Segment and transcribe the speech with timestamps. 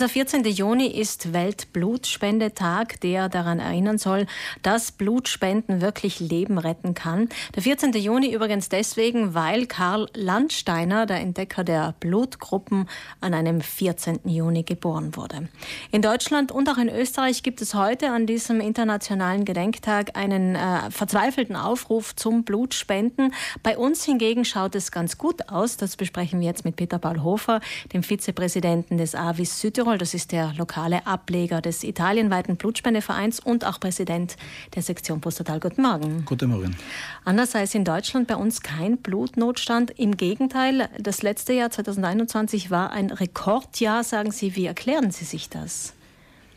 [0.00, 0.44] Der 14.
[0.44, 4.26] Juni ist Weltblutspendetag, der daran erinnern soll,
[4.62, 7.28] dass Blutspenden wirklich Leben retten kann.
[7.54, 7.92] Der 14.
[7.92, 12.88] Juni übrigens deswegen, weil Karl Landsteiner, der Entdecker der Blutgruppen,
[13.20, 14.20] an einem 14.
[14.24, 15.50] Juni geboren wurde.
[15.92, 20.90] In Deutschland und auch in Österreich gibt es heute an diesem internationalen Gedenktag einen äh,
[20.90, 23.34] verzweifelten Aufruf zum Blutspenden.
[23.62, 25.76] Bei uns hingegen schaut es ganz gut aus.
[25.76, 27.60] Das besprechen wir jetzt mit Peter Paul Hofer,
[27.92, 29.89] dem Vizepräsidenten des AWIS Südtirol.
[29.90, 29.98] Südtirol.
[29.98, 34.36] Das ist der lokale Ableger des italienweiten Blutspendevereins und auch Präsident
[34.74, 35.60] der Sektion Pustertal.
[35.60, 36.24] Guten Morgen.
[36.24, 36.76] Guten Morgen.
[37.24, 39.90] Andererseits in Deutschland bei uns kein Blutnotstand.
[39.98, 44.56] Im Gegenteil, das letzte Jahr 2021 war ein Rekordjahr, sagen Sie.
[44.56, 45.94] Wie erklären Sie sich das?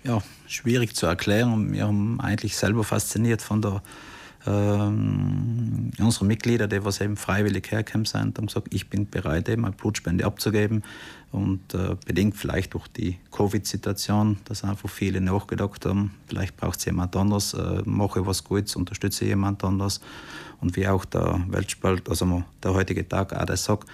[0.04, 1.72] Ja, schwierig zu erklären.
[1.72, 3.82] Wir haben eigentlich selber fasziniert von der
[4.46, 9.66] ähm, unsere Mitglieder, die was eben freiwillig hergekommen sind, haben gesagt, ich bin bereit, eben
[9.66, 10.84] eine Blutspende abzugeben.
[11.32, 16.86] Und äh, bedingt vielleicht durch die Covid-Situation, dass einfach viele nachgedacht haben, vielleicht braucht es
[16.86, 20.00] jemand anders, äh, mache was Gutes, unterstütze jemand anders.
[20.62, 23.90] Und wie auch der Weltspalt, also der heutige Tag auch das sagt,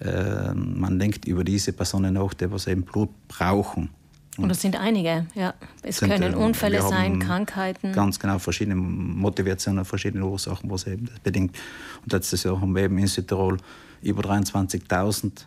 [0.00, 3.90] äh, man denkt über diese Personen nach, die was eben Blut brauchen.
[4.36, 5.54] Und das sind einige, ja.
[5.82, 7.92] Es sind, können äh, Unfälle sein, Krankheiten.
[7.92, 11.56] Ganz genau, verschiedene Motivationen, verschiedene Ursachen, was eben das bedingt.
[12.02, 13.58] Und letztes Jahr haben wir eben in Südtirol
[14.02, 15.44] über 23.000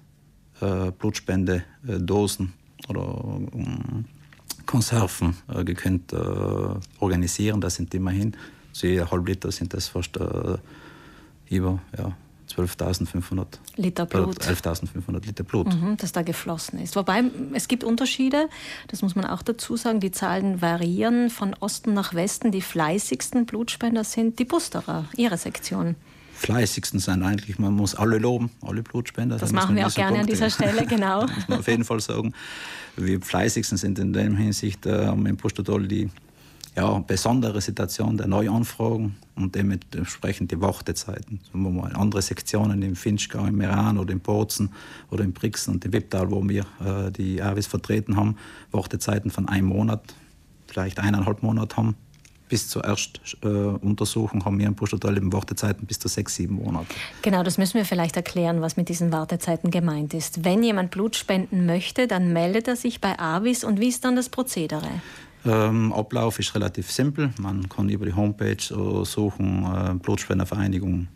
[0.61, 2.53] äh, Blutspendedosen
[2.87, 6.17] oder äh, Konserven äh, gekönnt äh,
[6.99, 7.59] organisieren.
[7.61, 8.35] Das sind immerhin,
[8.71, 10.57] so je halb Liter sind das fast äh,
[11.49, 12.15] über, ja,
[12.57, 14.39] 12.500 Liter Blut.
[14.41, 15.67] 11.500 Liter Blut.
[15.67, 16.95] Mhm, das da geflossen ist.
[16.95, 18.49] Wobei es gibt Unterschiede,
[18.87, 19.99] das muss man auch dazu sagen.
[19.99, 22.51] Die Zahlen variieren von Osten nach Westen.
[22.51, 25.95] Die fleißigsten Blutspender sind die Busterer, ihre Sektion.
[26.33, 29.37] Fleißigsten sind eigentlich, man muss alle loben, alle Blutspender.
[29.37, 31.21] Das machen wir auch gerne Punkt, an dieser Stelle, genau.
[31.25, 32.33] muss man auf jeden Fall sagen.
[32.95, 36.09] Wir fleißigsten sind in der Hinsicht äh, im Postadol die
[36.77, 41.39] ja, besondere Situation der Neuanfragen und dementsprechend die Wartezeiten.
[41.43, 44.69] Sagen wir mal, andere Sektionen im Finchgau, im Meran oder in Bozen
[45.09, 48.37] oder in Brixen und im Wipptal, wo wir äh, die AWs vertreten haben,
[48.71, 50.13] Wartezeiten von einem Monat,
[50.67, 51.95] vielleicht eineinhalb Monate haben.
[52.47, 56.87] Bis zur Erstuntersuchung äh, haben wir in Pustertal eben Wartezeiten bis zu sechs, sieben Monate.
[57.23, 60.45] Genau, das müssen wir vielleicht erklären, was mit diesen Wartezeiten gemeint ist.
[60.45, 64.15] Wenn jemand Blut spenden möchte, dann meldet er sich bei AWIS und wie ist dann
[64.15, 64.87] das Prozedere?
[65.45, 67.31] Ähm, Ablauf ist relativ simpel.
[67.39, 68.57] Man kann über die Homepage
[69.05, 71.07] suchen, äh, Blutspendervereinigung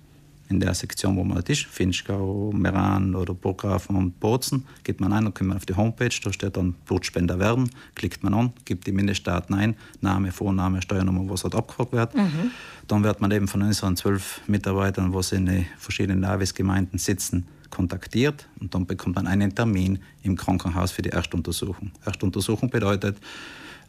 [0.51, 5.23] in der Sektion, wo man ist, Finchgau, Meran oder Burggrafen und Bozen, geht man ein,
[5.23, 8.85] dann kommt man auf die Homepage, da steht dann Blutspender werden, klickt man an, gibt
[8.85, 12.15] die Mindestdaten ein, Name, Vorname, Steuernummer, was halt abgefragt wird.
[12.15, 12.51] Mhm.
[12.87, 18.47] Dann wird man eben von unseren zwölf Mitarbeitern, was in den verschiedenen Navis-Gemeinden sitzen, kontaktiert
[18.59, 21.91] und dann bekommt man einen Termin im Krankenhaus für die Erstuntersuchung.
[22.05, 23.17] Erstuntersuchung bedeutet,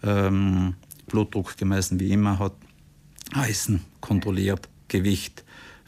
[0.03, 0.75] ähm,
[1.07, 2.55] Blutdruck gemessen wie immer hat,
[3.35, 5.45] Eisen kontrolliert, Gewicht.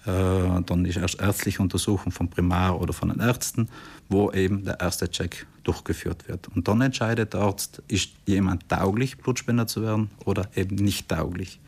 [0.07, 3.69] Äh, dann ist erst ärztliche Untersuchung vom Primar oder von den Ärzten,
[4.09, 6.49] wo eben der erste Check durchgeführt wird.
[6.49, 11.59] Und dann entscheidet der Arzt, ist jemand tauglich, Blutspender zu werden oder eben nicht tauglich.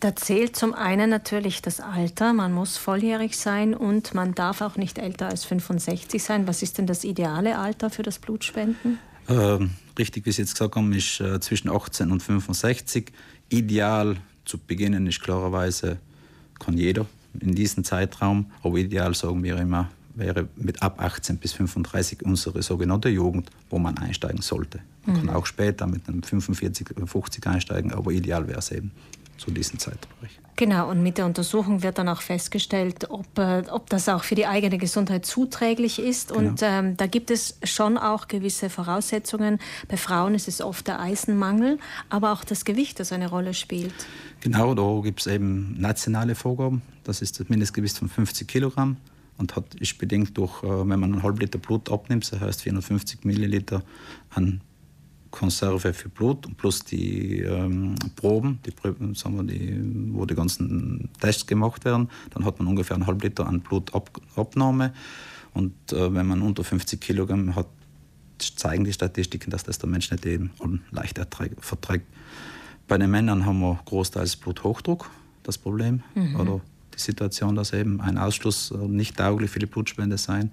[0.00, 2.32] Da zählt zum einen natürlich das Alter.
[2.32, 6.46] Man muss volljährig sein und man darf auch nicht älter als 65 sein.
[6.46, 8.98] Was ist denn das ideale Alter für das Blutspenden?
[9.28, 13.12] Ähm, richtig, wie Sie jetzt gesagt haben, ist äh, zwischen 18 und 65.
[13.50, 14.16] Ideal
[14.46, 15.98] zu beginnen ist klarerweise,
[16.58, 17.04] kann jeder
[17.38, 22.62] in diesem Zeitraum, aber ideal sagen wir immer, wäre mit ab 18 bis 35 unsere
[22.62, 24.80] sogenannte Jugend, wo man einsteigen sollte.
[25.04, 25.26] Man mhm.
[25.26, 28.92] kann auch später mit einem 45, 50 einsteigen, aber ideal wäre es eben
[29.40, 30.38] zu diesem Zeitbereich.
[30.56, 34.34] Genau, und mit der Untersuchung wird dann auch festgestellt, ob, äh, ob das auch für
[34.34, 36.28] die eigene Gesundheit zuträglich ist.
[36.28, 36.50] Genau.
[36.50, 39.58] Und ähm, da gibt es schon auch gewisse Voraussetzungen.
[39.88, 41.78] Bei Frauen ist es oft der Eisenmangel,
[42.10, 43.94] aber auch das Gewicht, das eine Rolle spielt.
[44.40, 46.82] Genau, da gibt es eben nationale Vorgaben.
[47.04, 48.98] Das ist das Mindestgewicht von 50 Kilogramm
[49.38, 52.62] und hat, ist bedingt durch, äh, wenn man einen halb Liter Blut abnimmt, das heißt
[52.62, 53.82] 450 Milliliter
[54.28, 54.60] an
[55.30, 58.72] Konserve für Blut plus die ähm, Proben, die,
[59.14, 59.78] sagen wir, die,
[60.12, 62.10] wo die ganzen Tests gemacht werden.
[62.30, 64.92] Dann hat man ungefähr einen halb Liter an Blutabnahme.
[65.54, 67.68] Und äh, wenn man unter 50 Kilogramm hat,
[68.38, 70.50] zeigen die Statistiken, dass das der Mensch nicht eben
[70.90, 71.20] leicht
[71.60, 72.06] verträgt.
[72.88, 75.10] Bei den Männern haben wir großteils Bluthochdruck,
[75.42, 76.02] das Problem.
[76.14, 76.36] Mhm.
[76.40, 76.60] Oder
[76.94, 80.50] die Situation, dass eben ein Ausschluss nicht tauglich für die Blutspende sein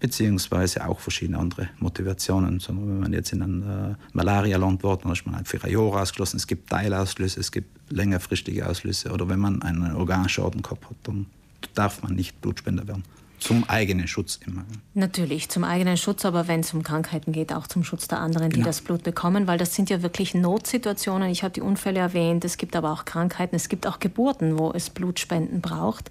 [0.00, 2.58] beziehungsweise auch verschiedene andere Motivationen.
[2.58, 6.00] So, wenn man jetzt in ein äh, Malaria-Land war, dann ist man halt für Jahr
[6.00, 6.38] ausgeschlossen.
[6.38, 9.12] Es gibt Teilauslöse, es gibt längerfristige Auslöse.
[9.12, 11.26] Oder wenn man einen Organschaden gehabt hat, dann
[11.74, 13.04] darf man nicht Blutspender werden.
[13.40, 14.64] Zum eigenen Schutz immer.
[14.94, 18.50] Natürlich, zum eigenen Schutz, aber wenn es um Krankheiten geht, auch zum Schutz der anderen,
[18.50, 18.66] die genau.
[18.66, 21.30] das Blut bekommen, weil das sind ja wirklich Notsituationen.
[21.30, 24.72] Ich habe die Unfälle erwähnt, es gibt aber auch Krankheiten, es gibt auch Geburten, wo
[24.72, 26.10] es Blutspenden braucht.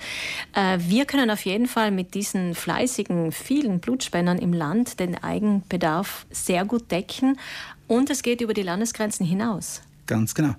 [0.54, 6.26] Äh, wir können auf jeden Fall mit diesen fleißigen, vielen Blutspendern im Land den Eigenbedarf
[6.32, 7.38] sehr gut decken
[7.88, 9.82] und es geht über die Landesgrenzen hinaus.
[10.08, 10.56] Ganz genau.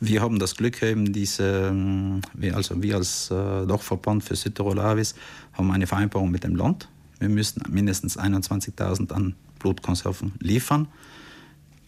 [0.00, 2.20] Wir haben das Glück eben diese, ähm,
[2.52, 5.14] also wir als äh, Dachverband für Südtirol Avis
[5.58, 6.88] haben eine Vereinbarung mit dem Land.
[7.18, 10.86] Wir müssen mindestens 21.000 an Blutkonserven liefern.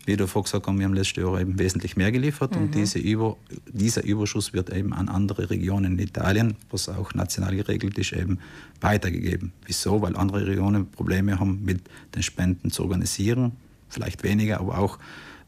[0.07, 2.63] Wie du vorhin gesagt hast, wir haben letztes Jahr eben wesentlich mehr geliefert mhm.
[2.63, 3.37] und diese Über,
[3.71, 8.41] dieser Überschuss wird eben an andere Regionen in Italien, was auch national geregelt ist, eben
[8.81, 9.53] weitergegeben.
[9.67, 10.03] Wieso?
[10.03, 11.83] Weil andere Regionen Probleme haben, mit
[12.17, 13.53] den Spenden zu organisieren.
[13.89, 14.99] Vielleicht weniger, aber auch,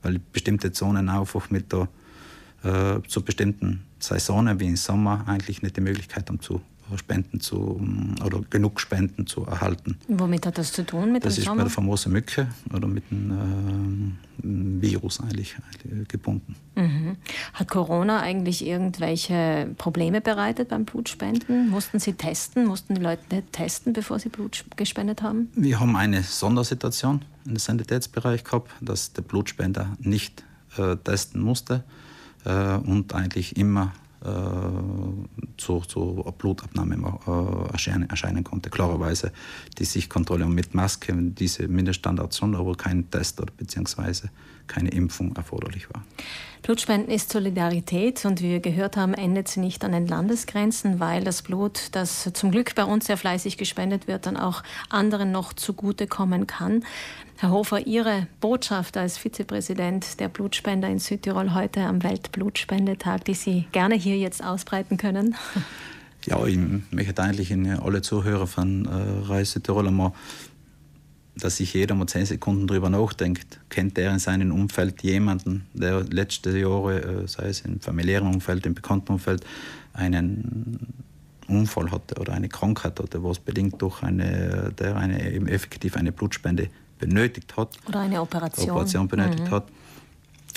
[0.03, 1.89] weil bestimmte Zonen einfach mit der
[2.63, 6.61] äh, zu bestimmten Saisonen wie im Sommer eigentlich nicht die Möglichkeit haben zu
[6.99, 7.81] Spenden zu
[8.25, 9.99] oder genug Spenden zu erhalten.
[10.09, 11.59] Womit hat das zu tun mit das dem ist Sommer?
[11.59, 15.57] bei der famosen Mücke oder mit dem äh, Virus eigentlich
[16.09, 16.57] gebunden.
[16.75, 17.17] Mhm.
[17.55, 21.71] Hat Corona eigentlich irgendwelche Probleme bereitet beim Blutspenden?
[21.71, 22.67] Mussten Sie testen?
[22.67, 25.49] Mussten die Leute testen, bevor sie Blut gespendet haben?
[25.55, 30.43] Wir haben eine Sondersituation im Sanitätsbereich gehabt, dass der Blutspender nicht
[30.77, 31.85] äh, testen musste
[32.45, 33.93] äh, und eigentlich immer
[35.57, 38.71] zur, zur Blutabnahme äh, erscheinen, erscheinen, konnte.
[38.71, 39.33] Klarerweise
[39.79, 44.31] die Sichtkontrolle mit Maske, diese Mindeststandards schon, aber kein Test oder beziehungsweise
[44.67, 46.05] keine Impfung erforderlich war.
[46.63, 51.25] Blutspenden ist Solidarität und wie wir gehört haben, endet sie nicht an den Landesgrenzen, weil
[51.25, 55.53] das Blut, das zum Glück bei uns sehr fleißig gespendet wird, dann auch anderen noch
[55.53, 56.85] zugutekommen kann.
[57.43, 63.65] Herr Hofer, Ihre Botschaft als Vizepräsident der Blutspender in Südtirol heute am Weltblutspendetag, die Sie
[63.73, 65.35] gerne hier jetzt ausbreiten können?
[66.25, 66.57] Ja, ich
[66.93, 70.13] möchte eigentlich in alle Zuhörer von äh, Reise Südtirol einmal
[71.35, 73.59] dass sich jeder mal zehn Sekunden darüber nachdenkt.
[73.71, 78.65] Kennt er in seinem Umfeld jemanden, der letzte Jahre, äh, sei es im familiären Umfeld,
[78.67, 79.45] im bekannten Umfeld,
[79.95, 80.79] einen
[81.49, 86.13] Unfall hatte oder eine Krankheit hatte, was bedingt durch eine, der eine eben effektiv eine
[86.13, 86.69] Blutspende
[87.03, 87.77] benötigt hat.
[87.89, 88.71] Oder eine Operation.
[88.71, 89.51] Operation benötigt mhm.
[89.51, 89.67] hat.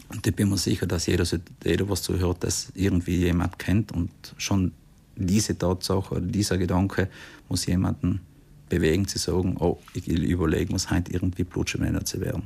[0.10, 1.26] Und ich bin mir sicher, dass jeder,
[1.64, 4.72] jeder, was zuhört, das irgendwie jemand kennt und schon
[5.16, 7.10] diese Tatsache oder dieser Gedanke
[7.50, 8.22] muss jemanden
[8.70, 12.44] bewegen, zu sagen, oh, ich will überlegen, was heute irgendwie Blutspender zu werden.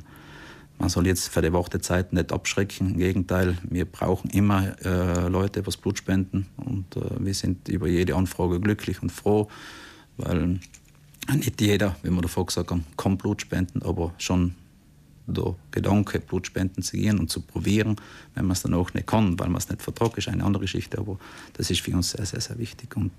[0.78, 2.92] Man soll jetzt für die Wartezeit nicht abschrecken.
[2.92, 6.46] Im Gegenteil, wir brauchen immer äh, Leute, was Blut spenden.
[6.56, 9.48] Und äh, wir sind über jede Anfrage glücklich und froh,
[10.16, 10.58] weil
[11.28, 14.54] nicht jeder, wie wir davor gesagt haben, kann Blut spenden, aber schon
[15.26, 17.96] der Gedanke, Blutspenden zu gehen und zu probieren,
[18.34, 20.62] wenn man es dann auch nicht kann, weil man es nicht vertragt, ist eine andere
[20.62, 20.98] Geschichte.
[20.98, 21.18] Aber
[21.54, 22.96] das ist für uns sehr, sehr, sehr wichtig.
[22.96, 23.12] Und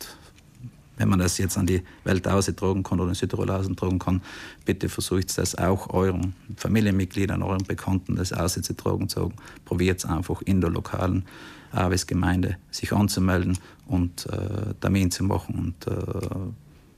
[0.98, 4.22] wenn man das jetzt an die Welt austragen kann oder in Südtirol austragen kann,
[4.66, 9.34] bitte versucht das auch euren Familienmitgliedern, euren Bekannten das auszutragen zu sagen.
[9.66, 11.26] Probiert es einfach in der lokalen
[11.72, 13.58] AWS-Gemeinde sich anzumelden
[13.88, 16.52] und äh, Termin zu machen und äh,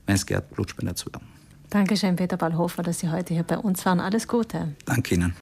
[0.06, 1.26] wenn es geht, Blutspender zu werden.
[1.70, 3.98] Dankeschön, Peter Ballhofer, dass Sie heute hier bei uns waren.
[3.98, 4.74] Alles Gute.
[4.84, 5.32] Danke Ihnen.